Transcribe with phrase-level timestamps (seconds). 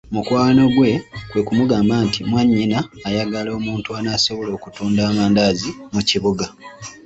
[0.13, 0.91] Mukwano gwe
[1.29, 6.45] kwe kumugamba nti mwannyina ayagala omuntu anaasobola okutunda amandaazi mu kibuga.